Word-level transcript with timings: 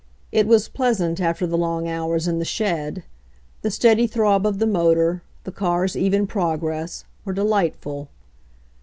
It 0.31 0.47
was 0.47 0.67
pleasant, 0.67 1.21
after 1.21 1.45
the 1.45 1.59
long 1.59 1.87
hours 1.87 2.27
in 2.27 2.39
the 2.39 2.43
shed. 2.43 3.03
The 3.61 3.69
steady 3.69 4.07
throb 4.07 4.47
of 4.47 4.57
the 4.57 4.65
motor, 4.65 5.21
the 5.43 5.51
car's 5.51 5.95
even 5.95 6.25
progress, 6.25 7.05
were 7.23 7.33
delightful. 7.33 8.09